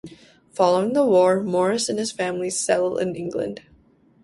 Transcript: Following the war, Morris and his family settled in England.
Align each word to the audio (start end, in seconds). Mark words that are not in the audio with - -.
Following 0.55 0.93
the 0.93 1.05
war, 1.05 1.43
Morris 1.43 1.87
and 1.87 1.99
his 1.99 2.11
family 2.11 2.49
settled 2.49 2.99
in 3.01 3.15
England. 3.15 3.61